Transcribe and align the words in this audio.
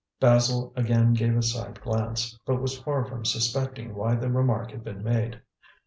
Basil 0.19 0.73
again 0.75 1.13
gave 1.13 1.37
a 1.37 1.43
side 1.43 1.79
glance, 1.79 2.35
but 2.43 2.59
was 2.59 2.79
far 2.79 3.05
from 3.05 3.23
suspecting 3.23 3.93
why 3.93 4.15
the 4.15 4.31
remark 4.31 4.71
had 4.71 4.83
been 4.83 5.03
made. 5.03 5.39